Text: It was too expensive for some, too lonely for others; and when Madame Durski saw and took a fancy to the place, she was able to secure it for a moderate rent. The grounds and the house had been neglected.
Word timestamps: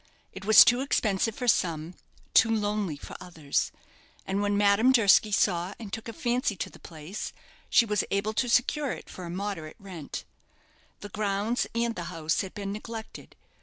It 0.33 0.45
was 0.45 0.65
too 0.65 0.81
expensive 0.81 1.35
for 1.35 1.47
some, 1.47 1.93
too 2.33 2.49
lonely 2.49 2.97
for 2.97 3.15
others; 3.21 3.71
and 4.25 4.41
when 4.41 4.57
Madame 4.57 4.91
Durski 4.91 5.31
saw 5.31 5.75
and 5.79 5.93
took 5.93 6.07
a 6.07 6.13
fancy 6.13 6.55
to 6.55 6.71
the 6.71 6.79
place, 6.79 7.31
she 7.69 7.85
was 7.85 8.03
able 8.09 8.33
to 8.33 8.49
secure 8.49 8.93
it 8.93 9.11
for 9.11 9.25
a 9.25 9.29
moderate 9.29 9.77
rent. 9.77 10.25
The 11.01 11.09
grounds 11.09 11.67
and 11.75 11.93
the 11.93 12.05
house 12.05 12.41
had 12.41 12.55
been 12.55 12.71
neglected. 12.71 13.35